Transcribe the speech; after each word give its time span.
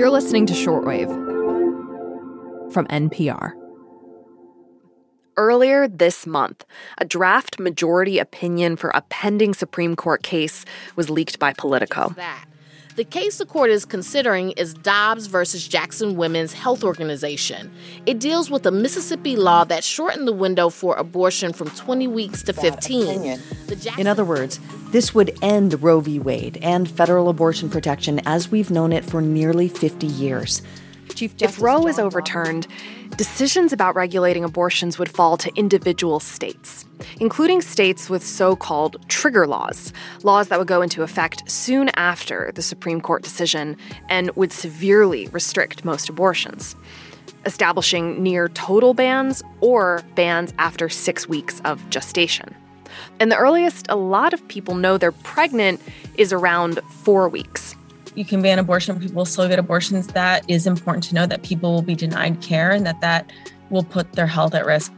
You're 0.00 0.08
listening 0.08 0.46
to 0.46 0.54
Shortwave 0.54 1.10
from 2.72 2.86
NPR. 2.86 3.52
Earlier 5.36 5.88
this 5.88 6.26
month, 6.26 6.64
a 6.96 7.04
draft 7.04 7.60
majority 7.60 8.18
opinion 8.18 8.76
for 8.76 8.92
a 8.94 9.02
pending 9.10 9.52
Supreme 9.52 9.96
Court 9.96 10.22
case 10.22 10.64
was 10.96 11.10
leaked 11.10 11.38
by 11.38 11.52
Politico. 11.52 12.14
The 13.00 13.04
case 13.04 13.38
the 13.38 13.46
court 13.46 13.70
is 13.70 13.86
considering 13.86 14.50
is 14.50 14.74
Dobbs 14.74 15.24
versus 15.24 15.66
Jackson 15.66 16.16
Women's 16.16 16.52
Health 16.52 16.84
Organization. 16.84 17.70
It 18.04 18.18
deals 18.18 18.50
with 18.50 18.66
a 18.66 18.70
Mississippi 18.70 19.36
law 19.36 19.64
that 19.64 19.82
shortened 19.82 20.28
the 20.28 20.34
window 20.34 20.68
for 20.68 20.96
abortion 20.96 21.54
from 21.54 21.70
20 21.70 22.06
weeks 22.08 22.42
to 22.42 22.52
15. 22.52 23.40
In 23.96 24.06
other 24.06 24.22
words, 24.22 24.60
this 24.90 25.14
would 25.14 25.34
end 25.40 25.82
Roe 25.82 26.00
v. 26.00 26.18
Wade 26.18 26.58
and 26.60 26.90
federal 26.90 27.30
abortion 27.30 27.70
protection 27.70 28.20
as 28.26 28.50
we've 28.50 28.70
known 28.70 28.92
it 28.92 29.06
for 29.06 29.22
nearly 29.22 29.70
50 29.70 30.06
years. 30.06 30.60
If 31.40 31.60
Roe 31.60 31.86
is 31.86 31.98
overturned, 31.98 32.66
decisions 33.16 33.72
about 33.72 33.94
regulating 33.94 34.44
abortions 34.44 34.98
would 34.98 35.10
fall 35.10 35.36
to 35.36 35.52
individual 35.54 36.20
states, 36.20 36.84
including 37.20 37.60
states 37.60 38.08
with 38.08 38.24
so 38.24 38.56
called 38.56 38.96
trigger 39.08 39.46
laws, 39.46 39.92
laws 40.22 40.48
that 40.48 40.58
would 40.58 40.68
go 40.68 40.82
into 40.82 41.02
effect 41.02 41.48
soon 41.50 41.90
after 41.96 42.52
the 42.54 42.62
Supreme 42.62 43.00
Court 43.00 43.22
decision 43.22 43.76
and 44.08 44.30
would 44.36 44.52
severely 44.52 45.28
restrict 45.28 45.84
most 45.84 46.08
abortions, 46.08 46.76
establishing 47.44 48.22
near 48.22 48.48
total 48.48 48.94
bans 48.94 49.42
or 49.60 50.02
bans 50.14 50.54
after 50.58 50.88
six 50.88 51.28
weeks 51.28 51.60
of 51.64 51.88
gestation. 51.90 52.54
And 53.18 53.30
the 53.30 53.36
earliest 53.36 53.86
a 53.88 53.96
lot 53.96 54.32
of 54.32 54.46
people 54.48 54.74
know 54.74 54.98
they're 54.98 55.12
pregnant 55.12 55.80
is 56.16 56.32
around 56.32 56.80
four 56.88 57.28
weeks 57.28 57.76
you 58.14 58.24
can 58.24 58.42
ban 58.42 58.58
abortion, 58.58 58.98
people 58.98 59.24
still 59.24 59.48
get 59.48 59.58
abortions. 59.58 60.08
That 60.08 60.44
is 60.48 60.66
important 60.66 61.04
to 61.04 61.14
know 61.14 61.26
that 61.26 61.42
people 61.42 61.72
will 61.72 61.82
be 61.82 61.94
denied 61.94 62.40
care 62.40 62.70
and 62.70 62.84
that 62.86 63.00
that 63.00 63.30
will 63.70 63.84
put 63.84 64.12
their 64.12 64.26
health 64.26 64.54
at 64.54 64.66
risk. 64.66 64.92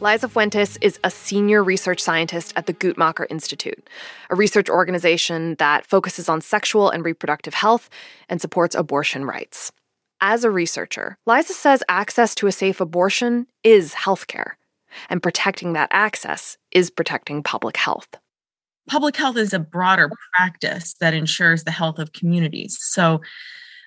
Liza 0.00 0.28
Fuentes 0.28 0.76
is 0.82 1.00
a 1.02 1.10
senior 1.10 1.64
research 1.64 2.00
scientist 2.00 2.52
at 2.54 2.66
the 2.66 2.74
Guttmacher 2.74 3.26
Institute, 3.30 3.88
a 4.28 4.36
research 4.36 4.68
organization 4.68 5.54
that 5.58 5.86
focuses 5.86 6.28
on 6.28 6.42
sexual 6.42 6.90
and 6.90 7.02
reproductive 7.02 7.54
health 7.54 7.88
and 8.28 8.40
supports 8.40 8.74
abortion 8.74 9.24
rights. 9.24 9.72
As 10.20 10.44
a 10.44 10.50
researcher, 10.50 11.16
Liza 11.24 11.54
says 11.54 11.82
access 11.88 12.34
to 12.34 12.46
a 12.46 12.52
safe 12.52 12.80
abortion 12.80 13.46
is 13.64 13.94
healthcare, 13.94 14.52
and 15.08 15.22
protecting 15.22 15.72
that 15.72 15.88
access 15.90 16.58
is 16.72 16.90
protecting 16.90 17.42
public 17.42 17.78
health 17.78 18.18
public 18.88 19.16
health 19.16 19.36
is 19.36 19.52
a 19.52 19.58
broader 19.58 20.10
practice 20.34 20.94
that 21.00 21.14
ensures 21.14 21.64
the 21.64 21.70
health 21.70 21.98
of 21.98 22.12
communities. 22.12 22.78
So, 22.80 23.20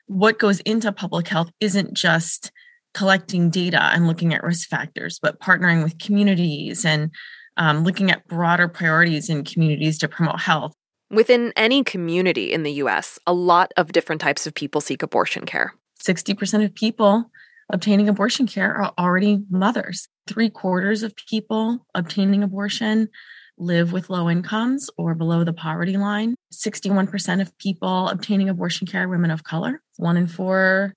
what 0.08 0.39
goes 0.39 0.59
into 0.61 0.91
public 0.91 1.28
health 1.28 1.52
isn't 1.59 1.94
just 1.94 2.52
collecting 2.94 3.50
data 3.50 3.81
and 3.94 4.08
looking 4.08 4.33
at 4.33 4.44
risk 4.44 4.67
factors, 4.67 5.19
but 5.22 5.39
partnering 5.39 5.83
with 5.83 6.00
communities 6.00 6.83
and 6.83 7.11
um, 7.58 7.83
looking 7.83 8.09
at 8.09 8.28
broader 8.28 8.67
priorities 8.67 9.30
in 9.30 9.44
communities 9.44 10.00
to 10.00 10.08
promote 10.08 10.39
health. 10.39 10.73
Within 11.11 11.53
any 11.56 11.84
community 11.84 12.52
in 12.52 12.63
the 12.63 12.72
US, 12.73 13.19
a 13.28 13.34
lot 13.34 13.72
of 13.78 13.91
different 13.91 14.22
types 14.22 14.47
of 14.47 14.53
people 14.53 14.81
seek 14.81 15.03
abortion 15.03 15.45
care. 15.45 15.73
60% 16.03 16.63
of 16.63 16.73
people 16.73 17.30
obtaining 17.72 18.09
abortion 18.09 18.47
care 18.47 18.73
are 18.75 18.94
already 18.97 19.44
mothers. 19.50 20.08
Three 20.28 20.50
quarters 20.50 21.03
of 21.03 21.16
people 21.16 21.86
obtaining 21.94 22.41
abortion 22.41 23.09
live 23.60 23.92
with 23.92 24.10
low 24.10 24.30
incomes 24.30 24.90
or 24.98 25.14
below 25.14 25.44
the 25.44 25.54
poverty 25.54 25.98
line. 25.98 26.36
61% 26.54 27.42
of 27.42 27.56
people 27.58 28.10
obtaining 28.10 28.50
abortion 28.50 28.88
care 28.88 29.04
are 29.04 29.08
women 29.08 29.32
of 29.32 29.44
color. 29.44 29.82
One 29.98 30.18
in 30.18 30.28
four 30.28 30.96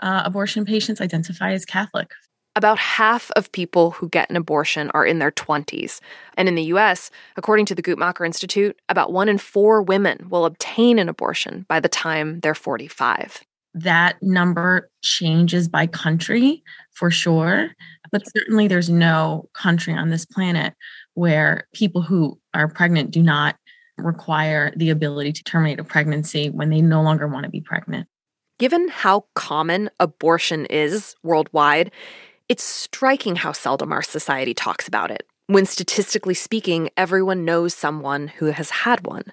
uh, 0.00 0.22
abortion 0.24 0.64
patients 0.64 1.00
identify 1.00 1.52
as 1.52 1.64
Catholic. 1.64 2.10
About 2.56 2.78
half 2.78 3.30
of 3.36 3.52
people 3.52 3.92
who 3.92 4.08
get 4.08 4.28
an 4.28 4.36
abortion 4.36 4.90
are 4.92 5.06
in 5.06 5.20
their 5.20 5.30
20s. 5.30 6.00
And 6.36 6.48
in 6.48 6.56
the 6.56 6.64
US, 6.64 7.10
according 7.36 7.66
to 7.66 7.74
the 7.74 7.82
Guttmacher 7.82 8.26
Institute, 8.26 8.76
about 8.88 9.12
one 9.12 9.28
in 9.28 9.38
four 9.38 9.82
women 9.82 10.26
will 10.28 10.44
obtain 10.44 10.98
an 10.98 11.08
abortion 11.08 11.64
by 11.68 11.78
the 11.78 11.88
time 11.88 12.40
they're 12.40 12.54
45. 12.54 13.42
That 13.72 14.20
number 14.20 14.90
changes 15.00 15.68
by 15.68 15.86
country 15.86 16.64
for 16.90 17.08
sure, 17.08 17.70
but 18.10 18.22
certainly 18.36 18.66
there's 18.66 18.90
no 18.90 19.48
country 19.54 19.94
on 19.94 20.10
this 20.10 20.26
planet 20.26 20.74
where 21.20 21.68
people 21.74 22.00
who 22.00 22.40
are 22.54 22.66
pregnant 22.66 23.10
do 23.10 23.22
not 23.22 23.54
require 23.98 24.72
the 24.74 24.88
ability 24.88 25.34
to 25.34 25.44
terminate 25.44 25.78
a 25.78 25.84
pregnancy 25.84 26.48
when 26.48 26.70
they 26.70 26.80
no 26.80 27.02
longer 27.02 27.28
want 27.28 27.44
to 27.44 27.50
be 27.50 27.60
pregnant. 27.60 28.08
Given 28.58 28.88
how 28.88 29.26
common 29.34 29.90
abortion 30.00 30.64
is 30.64 31.14
worldwide, 31.22 31.92
it's 32.48 32.62
striking 32.62 33.36
how 33.36 33.52
seldom 33.52 33.92
our 33.92 34.00
society 34.00 34.54
talks 34.54 34.88
about 34.88 35.10
it, 35.10 35.26
when 35.46 35.66
statistically 35.66 36.32
speaking, 36.32 36.88
everyone 36.96 37.44
knows 37.44 37.74
someone 37.74 38.28
who 38.28 38.46
has 38.46 38.70
had 38.70 39.06
one. 39.06 39.24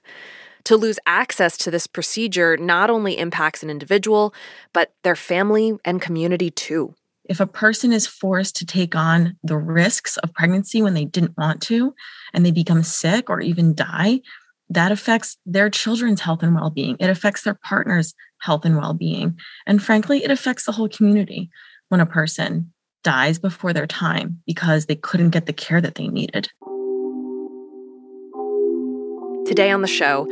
To 0.65 0.75
lose 0.75 0.99
access 1.05 1.55
to 1.59 1.71
this 1.71 1.87
procedure 1.87 2.57
not 2.57 2.89
only 2.89 3.17
impacts 3.17 3.63
an 3.63 3.69
individual, 3.69 4.33
but 4.73 4.91
their 5.05 5.15
family 5.15 5.77
and 5.85 6.01
community 6.01 6.51
too. 6.51 6.95
If 7.29 7.39
a 7.41 7.47
person 7.47 7.91
is 7.91 8.07
forced 8.07 8.55
to 8.57 8.65
take 8.65 8.95
on 8.95 9.37
the 9.43 9.57
risks 9.57 10.17
of 10.17 10.33
pregnancy 10.33 10.81
when 10.81 10.93
they 10.93 11.05
didn't 11.05 11.37
want 11.37 11.61
to, 11.63 11.93
and 12.33 12.45
they 12.45 12.51
become 12.51 12.83
sick 12.83 13.29
or 13.29 13.41
even 13.41 13.75
die, 13.75 14.21
that 14.69 14.91
affects 14.91 15.37
their 15.45 15.69
children's 15.69 16.21
health 16.21 16.43
and 16.43 16.55
well 16.55 16.69
being. 16.69 16.95
It 16.99 17.09
affects 17.09 17.43
their 17.43 17.59
partner's 17.63 18.13
health 18.39 18.65
and 18.65 18.77
well 18.77 18.93
being. 18.93 19.37
And 19.65 19.83
frankly, 19.83 20.23
it 20.23 20.31
affects 20.31 20.65
the 20.65 20.71
whole 20.71 20.89
community 20.89 21.49
when 21.89 22.01
a 22.01 22.05
person 22.05 22.73
dies 23.03 23.39
before 23.39 23.73
their 23.73 23.87
time 23.87 24.41
because 24.45 24.85
they 24.85 24.95
couldn't 24.95 25.29
get 25.29 25.45
the 25.45 25.53
care 25.53 25.81
that 25.81 25.95
they 25.95 26.07
needed. 26.07 26.49
Today 29.45 29.71
on 29.71 29.81
the 29.81 29.87
show, 29.87 30.25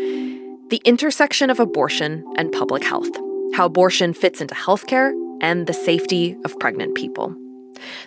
the 0.69 0.81
intersection 0.83 1.49
of 1.49 1.59
abortion 1.59 2.25
and 2.37 2.51
public 2.51 2.83
health, 2.83 3.09
how 3.55 3.65
abortion 3.65 4.13
fits 4.13 4.41
into 4.41 4.53
healthcare 4.53 5.13
and 5.41 5.65
the 5.65 5.73
safety 5.73 6.35
of 6.43 6.59
pregnant 6.59 6.93
people. 6.93 7.33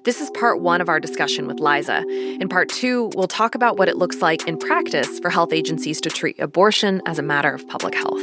This 0.04 0.20
is 0.20 0.30
part 0.30 0.60
one 0.60 0.80
of 0.80 0.88
our 0.88 1.00
discussion 1.00 1.46
with 1.46 1.58
Liza. 1.58 2.04
In 2.40 2.48
part 2.48 2.68
two, 2.68 3.10
we'll 3.14 3.28
talk 3.28 3.54
about 3.54 3.78
what 3.78 3.88
it 3.88 3.96
looks 3.96 4.20
like 4.20 4.46
in 4.46 4.58
practice 4.58 5.18
for 5.20 5.30
health 5.30 5.52
agencies 5.52 6.00
to 6.02 6.10
treat 6.10 6.38
abortion 6.38 7.00
as 7.06 7.18
a 7.18 7.22
matter 7.22 7.52
of 7.52 7.66
public 7.68 7.94
health. 7.94 8.22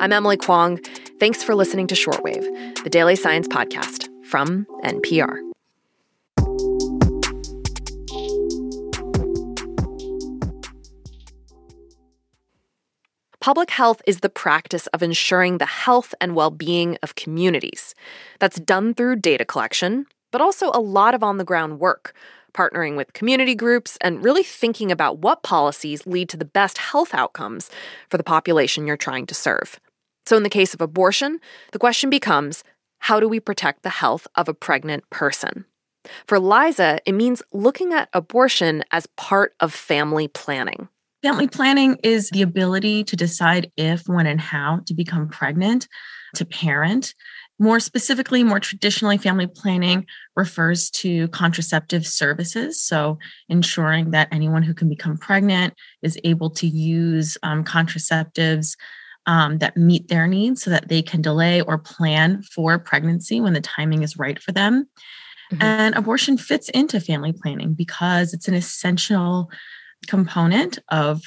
I'm 0.00 0.12
Emily 0.12 0.38
Kwong. 0.38 0.78
Thanks 1.18 1.42
for 1.42 1.54
listening 1.54 1.86
to 1.88 1.94
Shortwave, 1.94 2.84
the 2.84 2.90
daily 2.90 3.16
science 3.16 3.46
podcast 3.46 4.08
from 4.24 4.66
NPR. 4.82 5.49
Public 13.40 13.70
health 13.70 14.02
is 14.06 14.20
the 14.20 14.28
practice 14.28 14.86
of 14.88 15.02
ensuring 15.02 15.56
the 15.56 15.64
health 15.64 16.14
and 16.20 16.34
well 16.34 16.50
being 16.50 16.98
of 17.02 17.14
communities. 17.14 17.94
That's 18.38 18.60
done 18.60 18.92
through 18.92 19.16
data 19.16 19.46
collection, 19.46 20.04
but 20.30 20.42
also 20.42 20.70
a 20.74 20.80
lot 20.80 21.14
of 21.14 21.22
on 21.22 21.38
the 21.38 21.44
ground 21.44 21.80
work, 21.80 22.14
partnering 22.52 22.98
with 22.98 23.14
community 23.14 23.54
groups 23.54 23.96
and 24.02 24.22
really 24.22 24.42
thinking 24.42 24.92
about 24.92 25.20
what 25.20 25.42
policies 25.42 26.06
lead 26.06 26.28
to 26.28 26.36
the 26.36 26.44
best 26.44 26.76
health 26.76 27.14
outcomes 27.14 27.70
for 28.10 28.18
the 28.18 28.22
population 28.22 28.86
you're 28.86 28.98
trying 28.98 29.24
to 29.24 29.34
serve. 29.34 29.80
So, 30.26 30.36
in 30.36 30.42
the 30.42 30.50
case 30.50 30.74
of 30.74 30.82
abortion, 30.82 31.40
the 31.72 31.78
question 31.78 32.10
becomes 32.10 32.62
how 32.98 33.20
do 33.20 33.26
we 33.26 33.40
protect 33.40 33.82
the 33.82 33.88
health 33.88 34.26
of 34.34 34.48
a 34.50 34.54
pregnant 34.54 35.08
person? 35.08 35.64
For 36.26 36.38
Liza, 36.38 37.00
it 37.06 37.12
means 37.12 37.42
looking 37.52 37.94
at 37.94 38.10
abortion 38.12 38.84
as 38.90 39.06
part 39.16 39.54
of 39.60 39.72
family 39.72 40.28
planning. 40.28 40.88
Family 41.22 41.48
planning 41.48 41.98
is 42.02 42.30
the 42.30 42.42
ability 42.42 43.04
to 43.04 43.16
decide 43.16 43.70
if, 43.76 44.08
when, 44.08 44.26
and 44.26 44.40
how 44.40 44.80
to 44.86 44.94
become 44.94 45.28
pregnant, 45.28 45.86
to 46.34 46.44
parent. 46.44 47.14
More 47.58 47.78
specifically, 47.78 48.42
more 48.42 48.60
traditionally, 48.60 49.18
family 49.18 49.46
planning 49.46 50.06
refers 50.34 50.88
to 50.92 51.28
contraceptive 51.28 52.06
services. 52.06 52.80
So, 52.80 53.18
ensuring 53.50 54.12
that 54.12 54.28
anyone 54.32 54.62
who 54.62 54.72
can 54.72 54.88
become 54.88 55.18
pregnant 55.18 55.74
is 56.00 56.18
able 56.24 56.48
to 56.50 56.66
use 56.66 57.36
um, 57.42 57.64
contraceptives 57.64 58.76
um, 59.26 59.58
that 59.58 59.76
meet 59.76 60.08
their 60.08 60.26
needs 60.26 60.62
so 60.62 60.70
that 60.70 60.88
they 60.88 61.02
can 61.02 61.20
delay 61.20 61.60
or 61.60 61.76
plan 61.76 62.42
for 62.42 62.78
pregnancy 62.78 63.42
when 63.42 63.52
the 63.52 63.60
timing 63.60 64.02
is 64.02 64.18
right 64.18 64.40
for 64.40 64.52
them. 64.52 64.88
Mm-hmm. 65.52 65.62
And 65.62 65.94
abortion 65.94 66.38
fits 66.38 66.68
into 66.70 67.00
family 67.00 67.32
planning 67.32 67.74
because 67.74 68.32
it's 68.32 68.48
an 68.48 68.54
essential 68.54 69.50
component 70.06 70.78
of 70.88 71.22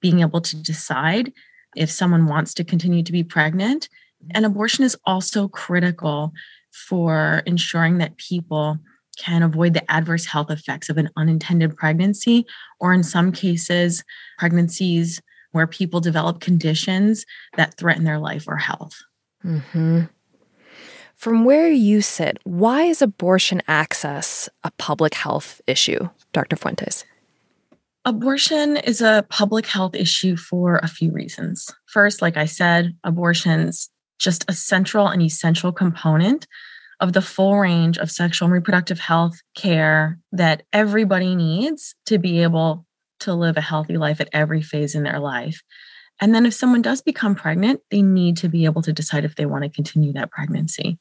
being 0.00 0.20
able 0.20 0.40
to 0.40 0.56
decide 0.56 1.32
if 1.76 1.90
someone 1.90 2.26
wants 2.26 2.54
to 2.54 2.64
continue 2.64 3.02
to 3.02 3.12
be 3.12 3.22
pregnant. 3.24 3.88
And 4.32 4.44
abortion 4.44 4.84
is 4.84 4.96
also 5.04 5.48
critical 5.48 6.32
for 6.72 7.42
ensuring 7.46 7.98
that 7.98 8.16
people 8.16 8.78
can 9.18 9.42
avoid 9.42 9.74
the 9.74 9.90
adverse 9.90 10.26
health 10.26 10.50
effects 10.50 10.88
of 10.88 10.98
an 10.98 11.08
unintended 11.16 11.76
pregnancy, 11.76 12.46
or 12.80 12.92
in 12.92 13.02
some 13.02 13.32
cases, 13.32 14.04
pregnancies 14.38 15.22
where 15.52 15.66
people 15.66 16.00
develop 16.00 16.40
conditions 16.40 17.24
that 17.56 17.74
threaten 17.78 18.04
their 18.04 18.18
life 18.18 18.44
or 18.46 18.56
health. 18.56 19.02
Mm-hmm. 19.44 20.02
From 21.14 21.44
where 21.44 21.70
you 21.70 22.02
sit, 22.02 22.38
why 22.44 22.82
is 22.82 23.00
abortion 23.00 23.62
access 23.66 24.50
a 24.64 24.70
public 24.72 25.14
health 25.14 25.62
issue, 25.66 26.10
Dr. 26.34 26.56
Fuentes? 26.56 27.06
Abortion 28.06 28.76
is 28.76 29.00
a 29.00 29.26
public 29.30 29.66
health 29.66 29.96
issue 29.96 30.36
for 30.36 30.76
a 30.76 30.86
few 30.86 31.10
reasons. 31.10 31.68
First, 31.86 32.22
like 32.22 32.36
I 32.36 32.44
said, 32.44 32.94
abortion's 33.02 33.90
just 34.20 34.44
a 34.46 34.52
central 34.52 35.08
and 35.08 35.20
essential 35.20 35.72
component 35.72 36.46
of 37.00 37.14
the 37.14 37.20
full 37.20 37.58
range 37.58 37.98
of 37.98 38.08
sexual 38.08 38.46
and 38.46 38.52
reproductive 38.52 39.00
health 39.00 39.34
care 39.56 40.20
that 40.30 40.62
everybody 40.72 41.34
needs 41.34 41.96
to 42.06 42.18
be 42.18 42.44
able 42.44 42.86
to 43.18 43.34
live 43.34 43.56
a 43.56 43.60
healthy 43.60 43.96
life 43.96 44.20
at 44.20 44.30
every 44.32 44.62
phase 44.62 44.94
in 44.94 45.02
their 45.02 45.18
life. 45.18 45.60
And 46.20 46.32
then 46.32 46.46
if 46.46 46.54
someone 46.54 46.82
does 46.82 47.02
become 47.02 47.34
pregnant, 47.34 47.80
they 47.90 48.02
need 48.02 48.36
to 48.36 48.48
be 48.48 48.66
able 48.66 48.82
to 48.82 48.92
decide 48.92 49.24
if 49.24 49.34
they 49.34 49.46
want 49.46 49.64
to 49.64 49.68
continue 49.68 50.12
that 50.12 50.30
pregnancy. 50.30 50.96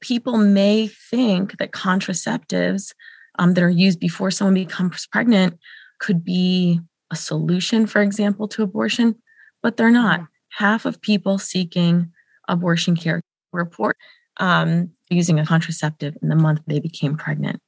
People 0.00 0.38
may 0.38 0.86
think 0.86 1.58
that 1.58 1.72
contraceptives 1.72 2.92
um, 3.36 3.54
that 3.54 3.64
are 3.64 3.68
used 3.68 3.98
before 3.98 4.30
someone 4.30 4.54
becomes 4.54 5.08
pregnant 5.08 5.58
could 5.98 6.24
be 6.24 6.80
a 7.10 7.16
solution, 7.16 7.86
for 7.86 8.02
example, 8.02 8.48
to 8.48 8.62
abortion, 8.62 9.16
but 9.62 9.76
they're 9.76 9.90
not. 9.90 10.20
Mm-hmm. 10.20 10.64
Half 10.64 10.86
of 10.86 11.00
people 11.00 11.38
seeking 11.38 12.12
abortion 12.48 12.96
care 12.96 13.20
report 13.52 13.96
um, 14.38 14.90
using 15.10 15.38
a 15.38 15.46
contraceptive 15.46 16.16
in 16.22 16.28
the 16.28 16.36
month 16.36 16.60
they 16.66 16.80
became 16.80 17.16
pregnant. 17.16 17.60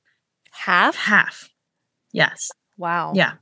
Half? 0.51 0.97
Half. 0.97 1.51
Yes. 2.13 2.51
Wow. 2.77 3.13
Yeah. 3.15 3.35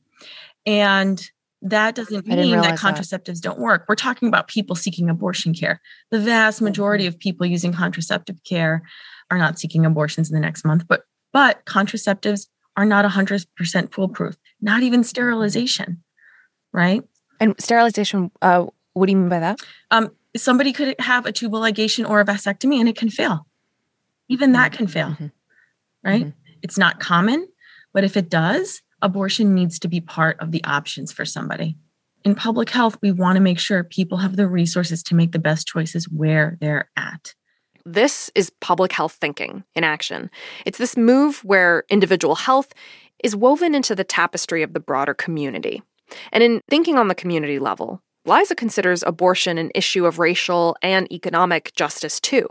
And 0.65 1.31
that 1.63 1.95
doesn't 1.95 2.27
mean 2.27 2.61
that 2.61 2.79
contraceptives 2.79 3.41
that. 3.41 3.43
don't 3.43 3.59
work. 3.59 3.87
We're 3.89 3.95
talking 3.95 4.29
about 4.29 4.49
people 4.49 4.77
seeking 4.77 5.09
abortion 5.09 5.55
care. 5.55 5.81
The 6.11 6.21
vast 6.21 6.61
majority 6.61 7.05
mm-hmm. 7.05 7.15
of 7.15 7.19
people 7.19 7.47
using 7.47 7.73
contraceptive 7.73 8.43
care 8.45 8.83
are 9.31 9.39
not 9.39 9.59
seeking 9.59 9.85
abortions 9.85 10.31
in 10.31 10.35
the 10.35 10.41
next 10.41 10.65
month, 10.65 10.87
but 10.89 11.03
but 11.33 11.65
contraceptives 11.67 12.47
are 12.77 12.85
not 12.85 13.05
100% 13.05 13.93
foolproof, 13.93 14.37
not 14.61 14.83
even 14.83 15.05
sterilization, 15.05 16.03
right? 16.73 17.03
And 17.41 17.55
sterilization, 17.59 18.31
uh, 18.43 18.67
what 18.95 19.07
do 19.07 19.13
you 19.13 19.19
mean 19.19 19.29
by 19.29 19.41
that? 19.41 19.61
Um, 19.91 20.13
somebody 20.37 20.73
could 20.73 20.97
have 20.99 21.27
a 21.27 21.33
tubal 21.33 21.61
ligation 21.61 22.09
or 22.09 22.21
a 22.21 22.25
vasectomy 22.25 22.79
and 22.79 22.89
it 22.89 22.97
can 22.97 23.11
fail. 23.11 23.47
Even 24.29 24.53
that 24.53 24.73
can 24.73 24.87
fail, 24.87 25.11
mm-hmm. 25.11 25.27
right? 26.05 26.27
Mm-hmm. 26.27 26.53
It's 26.63 26.79
not 26.79 27.01
common, 27.01 27.47
but 27.93 28.05
if 28.05 28.17
it 28.17 28.29
does, 28.29 28.83
abortion 29.03 29.55
needs 29.55 29.79
to 29.81 29.89
be 29.89 30.01
part 30.01 30.39
of 30.41 30.51
the 30.51 30.65
options 30.65 31.13
for 31.13 31.25
somebody. 31.25 31.77
In 32.25 32.35
public 32.35 32.71
health, 32.71 32.99
we 33.03 33.13
want 33.13 33.37
to 33.37 33.41
make 33.41 33.59
sure 33.59 33.85
people 33.85 34.19
have 34.19 34.37
the 34.37 34.49
resources 34.49 35.03
to 35.05 35.15
make 35.15 35.33
the 35.33 35.39
best 35.39 35.67
choices 35.67 36.09
where 36.09 36.59
they're 36.61 36.91
at. 36.97 37.35
This 37.85 38.33
is 38.35 38.51
public 38.61 38.91
health 38.91 39.17
thinking 39.21 39.63
in 39.77 39.85
action. 39.85 40.29
It's 40.65 40.79
this 40.79 40.97
move 40.97 41.45
where 41.45 41.85
individual 41.89 42.35
health 42.35 42.73
is 43.23 43.37
woven 43.37 43.75
into 43.75 43.95
the 43.95 44.05
tapestry 44.05 44.63
of 44.63 44.73
the 44.73 44.81
broader 44.81 45.15
community. 45.15 45.83
And 46.33 46.43
in 46.43 46.61
thinking 46.69 46.99
on 46.99 47.09
the 47.09 47.15
community 47.15 47.59
level, 47.59 48.03
Liza 48.25 48.55
considers 48.55 49.03
abortion 49.05 49.59
an 49.59 49.71
issue 49.75 50.07
of 50.07 50.19
racial 50.19 50.77
and 50.83 51.11
economic 51.13 51.73
justice 51.75 52.21
too. 52.21 52.49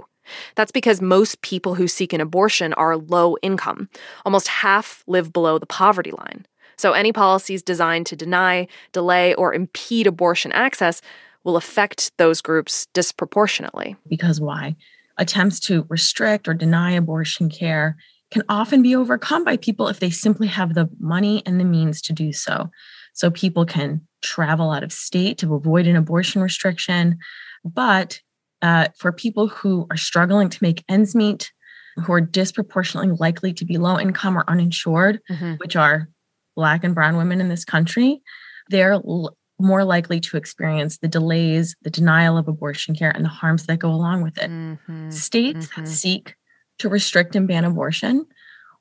That's 0.55 0.71
because 0.71 1.01
most 1.01 1.41
people 1.41 1.75
who 1.75 1.87
seek 1.87 2.13
an 2.13 2.21
abortion 2.21 2.73
are 2.73 2.97
low 2.97 3.35
income. 3.41 3.89
Almost 4.25 4.47
half 4.47 5.03
live 5.07 5.31
below 5.31 5.59
the 5.59 5.65
poverty 5.65 6.11
line. 6.11 6.45
So 6.77 6.93
any 6.93 7.13
policies 7.13 7.61
designed 7.61 8.05
to 8.07 8.15
deny, 8.15 8.67
delay, 8.91 9.33
or 9.35 9.53
impede 9.53 10.07
abortion 10.07 10.51
access 10.51 11.01
will 11.43 11.57
affect 11.57 12.11
those 12.17 12.41
groups 12.41 12.87
disproportionately. 12.93 13.95
Because 14.07 14.41
why? 14.41 14.75
Attempts 15.17 15.59
to 15.61 15.85
restrict 15.89 16.47
or 16.47 16.53
deny 16.53 16.91
abortion 16.91 17.49
care 17.49 17.97
can 18.31 18.43
often 18.49 18.81
be 18.81 18.95
overcome 18.95 19.43
by 19.43 19.57
people 19.57 19.87
if 19.87 19.99
they 19.99 20.09
simply 20.09 20.47
have 20.47 20.73
the 20.73 20.89
money 20.99 21.43
and 21.45 21.59
the 21.59 21.65
means 21.65 22.01
to 22.01 22.13
do 22.13 22.33
so. 22.33 22.69
So 23.13 23.31
people 23.31 23.65
can 23.65 24.01
travel 24.21 24.71
out 24.71 24.83
of 24.83 24.91
state 24.91 25.37
to 25.39 25.55
avoid 25.55 25.87
an 25.87 25.95
abortion 25.95 26.41
restriction. 26.41 27.17
But 27.63 28.19
uh, 28.61 28.87
for 28.97 29.11
people 29.11 29.47
who 29.47 29.87
are 29.89 29.97
struggling 29.97 30.49
to 30.49 30.57
make 30.61 30.83
ends 30.89 31.15
meet, 31.15 31.51
who 31.97 32.11
are 32.11 32.21
disproportionately 32.21 33.15
likely 33.19 33.53
to 33.53 33.65
be 33.65 33.77
low 33.77 33.99
income 33.99 34.37
or 34.37 34.43
uninsured, 34.49 35.21
mm-hmm. 35.29 35.53
which 35.55 35.75
are 35.75 36.09
Black 36.55 36.83
and 36.83 36.95
Brown 36.95 37.17
women 37.17 37.39
in 37.39 37.47
this 37.47 37.63
country, 37.63 38.21
they're 38.69 38.93
l- 38.93 39.37
more 39.59 39.85
likely 39.85 40.19
to 40.19 40.35
experience 40.35 40.97
the 40.97 41.07
delays, 41.07 41.75
the 41.83 41.89
denial 41.89 42.37
of 42.37 42.47
abortion 42.47 42.95
care, 42.95 43.11
and 43.11 43.23
the 43.23 43.29
harms 43.29 43.65
that 43.67 43.79
go 43.79 43.89
along 43.89 44.23
with 44.23 44.37
it. 44.37 44.49
Mm-hmm. 44.49 45.09
States 45.09 45.67
mm-hmm. 45.67 45.83
that 45.83 45.87
seek 45.87 46.35
to 46.79 46.89
restrict 46.89 47.35
and 47.35 47.47
ban 47.47 47.65
abortion 47.65 48.25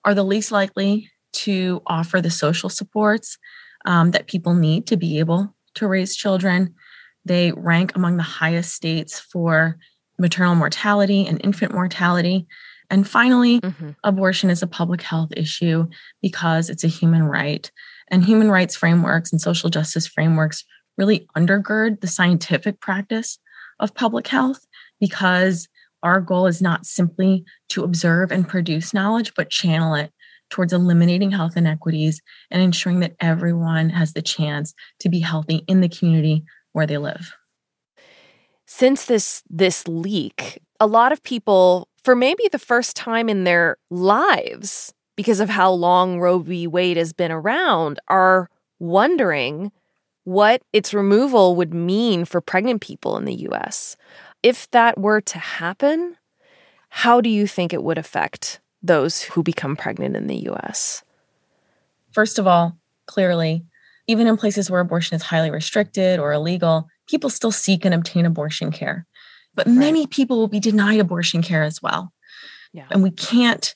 are 0.05 0.15
the 0.15 0.25
least 0.25 0.53
likely 0.53 1.11
to 1.33 1.83
offer 1.87 2.21
the 2.21 2.31
social 2.31 2.69
supports 2.69 3.39
um, 3.87 4.13
that 4.13 4.29
people 4.29 4.55
need 4.55 4.87
to 4.87 4.97
be 4.97 5.19
able 5.19 5.55
to 5.75 5.87
raise 5.87 6.15
children 6.15 6.75
they 7.25 7.53
rank 7.53 7.95
among 7.95 8.17
the 8.17 8.23
highest 8.23 8.75
states 8.75 9.19
for 9.19 9.79
maternal 10.19 10.55
mortality 10.55 11.27
and 11.27 11.41
infant 11.43 11.73
mortality. 11.73 12.47
And 12.91 13.09
finally, 13.09 13.61
mm-hmm. 13.61 13.91
abortion 14.05 14.51
is 14.51 14.63
a 14.63 14.67
public 14.67 15.03
health 15.03 15.31
issue 15.37 15.87
because 16.21 16.69
it's 16.69 16.85
a 16.85 16.89
human 16.89 17.25
right. 17.25 17.71
And 18.09 18.25
human 18.25 18.51
rights 18.51 18.77
frameworks 18.77 19.33
and 19.33 19.41
social 19.41 19.71
justice 19.71 20.07
frameworks 20.07 20.65
really 20.99 21.27
undergird 21.37 22.01
the 22.01 22.07
scientific 22.07 22.81
practice 22.81 23.39
of 23.81 23.95
public 23.95 24.29
health 24.29 24.67
because 25.01 25.67
our 26.05 26.21
goal 26.21 26.47
is 26.47 26.63
not 26.63 26.87
simply 26.87 27.45
to 27.71 27.83
observe 27.83 28.31
and 28.31 28.47
produce 28.47 28.95
knowledge, 28.95 29.33
but 29.35 29.51
channel 29.51 29.95
it 29.95 30.13
towards 30.51 30.73
eliminating 30.73 31.31
health 31.31 31.57
inequities 31.57 32.21
and 32.51 32.63
ensuring 32.63 33.01
that 33.01 33.17
everyone 33.19 33.91
has 33.91 34.13
the 34.13 34.23
chance 34.23 34.75
to 35.01 35.09
be 35.09 35.19
healthy 35.19 35.65
in 35.67 35.81
the 35.81 35.89
community 35.89 36.45
where 36.73 36.87
they 36.87 36.99
live. 36.99 37.35
Since 38.67 39.07
this 39.07 39.43
this 39.49 39.89
leak, 39.89 40.61
a 40.79 40.87
lot 40.87 41.13
of 41.13 41.23
people 41.23 41.89
for 42.05 42.15
maybe 42.15 42.49
the 42.53 42.59
first 42.59 42.95
time 42.97 43.29
in 43.29 43.45
their 43.45 43.79
lives 43.91 44.93
because 45.17 45.41
of 45.41 45.49
how 45.49 45.73
long 45.73 46.21
Roe 46.21 46.39
v. 46.39 46.67
Wade 46.67 46.97
has 46.97 47.13
been 47.13 47.33
around 47.33 47.99
are 48.09 48.51
wondering 48.79 49.73
what 50.25 50.63
its 50.73 50.93
removal 50.93 51.55
would 51.57 51.73
mean 51.73 52.25
for 52.25 52.41
pregnant 52.41 52.81
people 52.81 53.17
in 53.17 53.25
the 53.25 53.47
US. 53.51 53.97
If 54.45 54.71
that 54.73 54.99
were 54.99 55.23
to 55.23 55.39
happen, 55.39 56.19
how 56.91 57.23
do 57.23 57.31
you 57.31 57.47
think 57.47 57.73
it 57.73 57.83
would 57.83 57.97
affect 57.97 58.61
those 58.83 59.23
who 59.23 59.43
become 59.43 59.75
pregnant 59.75 60.17
in 60.17 60.27
the 60.27 60.37
US? 60.51 61.03
First 62.13 62.39
of 62.39 62.47
all, 62.47 62.77
clearly, 63.07 63.65
even 64.07 64.27
in 64.27 64.37
places 64.37 64.71
where 64.71 64.83
abortion 64.83 65.17
is 65.17 65.23
highly 65.23 65.51
restricted 65.51 66.21
or 66.21 66.35
illegal, 66.35 66.89
people 67.09 67.31
still 67.31 67.51
seek 67.51 67.87
and 67.87 67.95
obtain 67.95 68.27
abortion 68.27 68.71
care. 68.71 69.07
But 69.55 69.67
right. 69.67 69.77
many 69.77 70.07
people 70.07 70.37
will 70.37 70.49
be 70.49 70.61
denied 70.61 71.01
abortion 71.01 71.41
care 71.41 71.63
as 71.63 71.81
well. 71.81 72.13
Yeah. 72.75 72.85
And 72.91 73.03
we 73.03 73.13
can't 73.13 73.75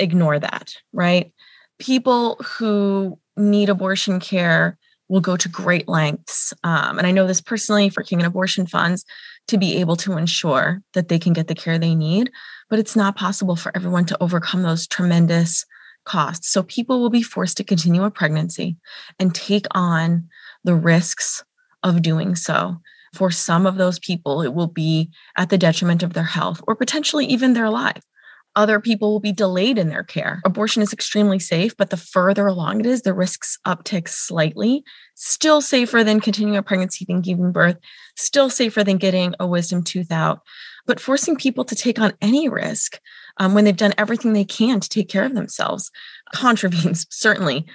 ignore 0.00 0.40
that, 0.40 0.74
right? 0.92 1.32
People 1.78 2.34
who 2.36 3.16
need 3.36 3.68
abortion 3.68 4.18
care 4.18 4.76
will 5.08 5.20
go 5.20 5.36
to 5.36 5.48
great 5.48 5.88
lengths. 5.88 6.52
Um, 6.64 6.98
and 6.98 7.06
I 7.06 7.10
know 7.12 7.28
this 7.28 7.40
personally 7.40 7.90
for 7.90 8.02
King 8.02 8.18
and 8.18 8.26
Abortion 8.26 8.66
Funds 8.66 9.04
to 9.50 9.58
be 9.58 9.76
able 9.76 9.96
to 9.96 10.16
ensure 10.16 10.82
that 10.94 11.08
they 11.08 11.18
can 11.18 11.32
get 11.32 11.48
the 11.48 11.54
care 11.54 11.78
they 11.78 11.94
need. 11.94 12.30
But 12.68 12.78
it's 12.78 12.96
not 12.96 13.16
possible 13.16 13.56
for 13.56 13.72
everyone 13.76 14.06
to 14.06 14.22
overcome 14.22 14.62
those 14.62 14.86
tremendous 14.86 15.64
costs. 16.04 16.48
So 16.50 16.62
people 16.62 17.00
will 17.00 17.10
be 17.10 17.22
forced 17.22 17.56
to 17.58 17.64
continue 17.64 18.04
a 18.04 18.10
pregnancy 18.10 18.76
and 19.18 19.34
take 19.34 19.66
on 19.72 20.28
the 20.64 20.74
risks 20.74 21.44
of 21.82 22.02
doing 22.02 22.34
so. 22.34 22.80
For 23.14 23.30
some 23.30 23.66
of 23.66 23.76
those 23.76 23.98
people, 23.98 24.42
it 24.42 24.54
will 24.54 24.68
be 24.68 25.10
at 25.36 25.50
the 25.50 25.58
detriment 25.58 26.02
of 26.02 26.12
their 26.12 26.22
health 26.22 26.62
or 26.68 26.76
potentially 26.76 27.26
even 27.26 27.52
their 27.52 27.68
life. 27.68 28.02
Other 28.56 28.80
people 28.80 29.12
will 29.12 29.20
be 29.20 29.32
delayed 29.32 29.78
in 29.78 29.88
their 29.88 30.02
care. 30.02 30.40
Abortion 30.44 30.82
is 30.82 30.92
extremely 30.92 31.38
safe, 31.38 31.76
but 31.76 31.90
the 31.90 31.96
further 31.96 32.48
along 32.48 32.80
it 32.80 32.86
is, 32.86 33.02
the 33.02 33.14
risks 33.14 33.58
uptick 33.64 34.08
slightly. 34.08 34.82
Still 35.14 35.60
safer 35.60 36.02
than 36.02 36.20
continuing 36.20 36.56
a 36.56 36.62
pregnancy 36.62 37.04
than 37.04 37.20
giving 37.20 37.52
birth, 37.52 37.76
still 38.16 38.50
safer 38.50 38.82
than 38.82 38.96
getting 38.96 39.34
a 39.38 39.46
wisdom 39.46 39.84
tooth 39.84 40.10
out. 40.10 40.40
But 40.86 40.98
forcing 40.98 41.36
people 41.36 41.64
to 41.64 41.76
take 41.76 42.00
on 42.00 42.12
any 42.20 42.48
risk 42.48 42.98
um, 43.36 43.54
when 43.54 43.64
they've 43.64 43.76
done 43.76 43.94
everything 43.96 44.32
they 44.32 44.44
can 44.44 44.80
to 44.80 44.88
take 44.88 45.08
care 45.08 45.24
of 45.24 45.34
themselves 45.34 45.90
contravenes 46.34 47.06
certainly 47.10 47.66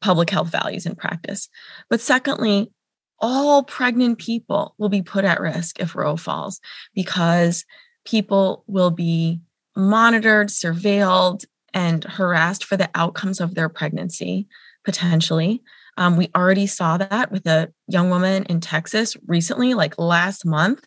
public 0.00 0.28
health 0.28 0.50
values 0.50 0.84
in 0.84 0.94
practice. 0.94 1.48
But 1.88 2.00
secondly, 2.00 2.70
all 3.18 3.62
pregnant 3.62 4.18
people 4.18 4.74
will 4.78 4.88
be 4.90 5.02
put 5.02 5.24
at 5.24 5.40
risk 5.40 5.80
if 5.80 5.96
Roe 5.96 6.16
falls 6.16 6.60
because 6.94 7.64
people 8.04 8.64
will 8.66 8.90
be 8.90 9.40
monitored, 9.78 10.48
surveilled, 10.48 11.44
and 11.72 12.04
harassed 12.04 12.64
for 12.64 12.76
the 12.76 12.90
outcomes 12.94 13.40
of 13.40 13.54
their 13.54 13.68
pregnancy, 13.68 14.48
potentially. 14.84 15.62
Um, 15.96 16.16
we 16.16 16.30
already 16.36 16.66
saw 16.66 16.96
that 16.98 17.30
with 17.32 17.46
a 17.46 17.72
young 17.86 18.10
woman 18.10 18.44
in 18.44 18.60
Texas 18.60 19.16
recently, 19.26 19.74
like 19.74 19.98
last 19.98 20.44
month, 20.44 20.84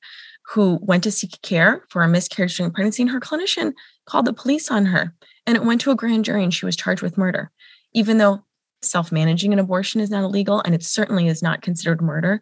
who 0.47 0.79
went 0.81 1.03
to 1.03 1.11
seek 1.11 1.41
care 1.41 1.85
for 1.89 2.03
a 2.03 2.07
miscarriage 2.07 2.57
during 2.57 2.71
pregnancy, 2.71 3.03
and 3.03 3.11
her 3.11 3.19
clinician 3.19 3.73
called 4.05 4.25
the 4.25 4.33
police 4.33 4.69
on 4.69 4.85
her. 4.85 5.15
And 5.47 5.55
it 5.55 5.63
went 5.63 5.81
to 5.81 5.91
a 5.91 5.95
grand 5.95 6.25
jury, 6.25 6.43
and 6.43 6.53
she 6.53 6.65
was 6.65 6.75
charged 6.75 7.01
with 7.01 7.17
murder, 7.17 7.51
even 7.93 8.17
though 8.17 8.43
self 8.81 9.11
managing 9.11 9.53
an 9.53 9.59
abortion 9.59 10.01
is 10.01 10.09
not 10.09 10.23
illegal 10.23 10.61
and 10.65 10.73
it 10.73 10.83
certainly 10.83 11.27
is 11.27 11.41
not 11.41 11.61
considered 11.61 12.01
murder. 12.01 12.41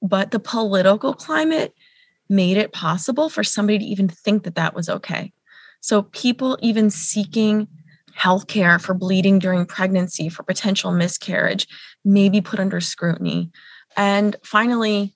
But 0.00 0.30
the 0.30 0.40
political 0.40 1.12
climate 1.14 1.74
made 2.28 2.56
it 2.56 2.72
possible 2.72 3.28
for 3.28 3.44
somebody 3.44 3.78
to 3.78 3.84
even 3.84 4.08
think 4.08 4.44
that 4.44 4.54
that 4.54 4.74
was 4.74 4.88
okay. 4.88 5.32
So 5.82 6.02
people 6.02 6.58
even 6.62 6.90
seeking 6.90 7.68
health 8.14 8.46
care 8.46 8.78
for 8.78 8.94
bleeding 8.94 9.38
during 9.38 9.66
pregnancy, 9.66 10.28
for 10.28 10.44
potential 10.44 10.92
miscarriage, 10.92 11.66
may 12.04 12.28
be 12.28 12.40
put 12.40 12.60
under 12.60 12.80
scrutiny. 12.80 13.50
And 13.96 14.36
finally, 14.44 15.14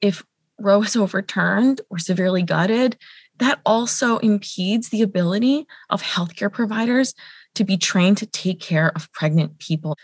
if 0.00 0.24
Roe 0.58 0.82
is 0.82 0.96
overturned 0.96 1.80
or 1.90 1.98
severely 1.98 2.42
gutted, 2.42 2.96
that 3.38 3.60
also 3.66 4.18
impedes 4.18 4.88
the 4.88 5.02
ability 5.02 5.66
of 5.90 6.02
healthcare 6.02 6.52
providers 6.52 7.14
to 7.56 7.64
be 7.64 7.76
trained 7.76 8.16
to 8.18 8.26
take 8.26 8.60
care 8.60 8.92
of 8.94 9.12
pregnant 9.12 9.58
people. 9.58 9.96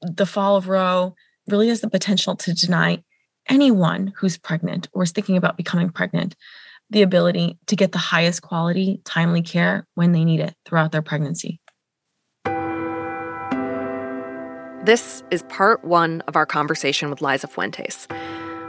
The 0.00 0.26
fall 0.26 0.56
of 0.56 0.68
Roe 0.68 1.14
really 1.48 1.68
has 1.68 1.80
the 1.80 1.90
potential 1.90 2.36
to 2.36 2.54
deny 2.54 3.02
anyone 3.48 4.12
who's 4.16 4.38
pregnant 4.38 4.88
or 4.92 5.02
is 5.02 5.10
thinking 5.10 5.36
about 5.36 5.56
becoming 5.56 5.90
pregnant 5.90 6.36
the 6.90 7.02
ability 7.02 7.58
to 7.66 7.76
get 7.76 7.92
the 7.92 7.98
highest 7.98 8.42
quality, 8.42 9.00
timely 9.04 9.42
care 9.42 9.86
when 9.94 10.12
they 10.12 10.24
need 10.24 10.40
it 10.40 10.54
throughout 10.64 10.92
their 10.92 11.02
pregnancy. 11.02 11.60
This 14.84 15.24
is 15.32 15.42
part 15.48 15.84
one 15.84 16.20
of 16.28 16.36
our 16.36 16.46
conversation 16.46 17.10
with 17.10 17.20
Liza 17.20 17.48
Fuentes. 17.48 18.06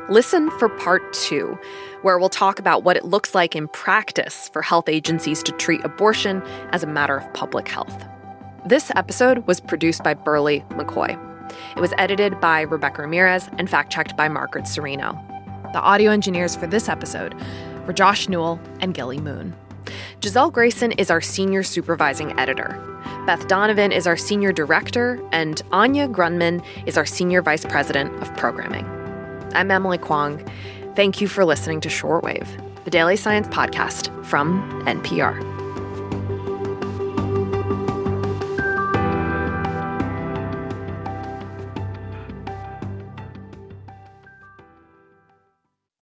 Listen 0.09 0.50
for 0.51 0.67
part 0.67 1.13
two, 1.13 1.59
where 2.01 2.17
we'll 2.17 2.29
talk 2.29 2.57
about 2.57 2.83
what 2.83 2.97
it 2.97 3.05
looks 3.05 3.36
like 3.36 3.55
in 3.55 3.67
practice 3.67 4.50
for 4.51 4.62
health 4.62 4.89
agencies 4.89 5.43
to 5.43 5.51
treat 5.51 5.83
abortion 5.83 6.41
as 6.71 6.81
a 6.81 6.88
matter 6.88 7.17
of 7.17 7.33
public 7.33 7.67
health. 7.67 8.03
This 8.65 8.91
episode 8.95 9.45
was 9.45 9.59
produced 9.59 10.03
by 10.03 10.15
Berly 10.15 10.67
McCoy. 10.69 11.21
It 11.75 11.81
was 11.81 11.93
edited 11.97 12.39
by 12.39 12.62
Rebecca 12.62 13.03
Ramirez 13.03 13.47
and 13.57 13.69
fact 13.69 13.91
checked 13.91 14.17
by 14.17 14.27
Margaret 14.27 14.65
Cirino. 14.65 15.13
The 15.74 15.81
audio 15.81 16.12
engineers 16.12 16.55
for 16.55 16.65
this 16.65 16.89
episode 16.89 17.36
were 17.88 17.94
Josh 17.94 18.29
Newell 18.29 18.60
and 18.82 18.94
Gilly 18.94 19.20
Moon. 19.20 19.56
Giselle 20.22 20.51
Grayson 20.51 20.91
is 20.94 21.10
our 21.10 21.22
senior 21.22 21.63
supervising 21.63 22.38
editor. 22.38 22.84
Beth 23.25 23.48
Donovan 23.48 23.91
is 23.91 24.06
our 24.06 24.17
senior 24.17 24.51
director, 24.51 25.22
and 25.32 25.62
Anya 25.72 26.08
Grundmann 26.08 26.63
is 26.86 26.98
our 26.98 27.06
senior 27.06 27.41
vice 27.41 27.65
president 27.65 28.13
of 28.22 28.36
programming. 28.36 28.86
I'm 29.53 29.72
Emily 29.72 29.98
Kwong. 29.98 30.46
Thank 30.96 31.22
you 31.22 31.27
for 31.27 31.46
listening 31.46 31.79
to 31.82 31.89
Shortwave, 31.89 32.48
the 32.84 32.91
daily 32.91 33.15
science 33.15 33.48
podcast 33.48 34.25
from 34.25 34.84
NPR. 34.86 35.56